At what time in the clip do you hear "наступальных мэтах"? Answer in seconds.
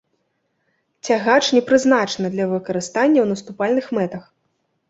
3.33-4.23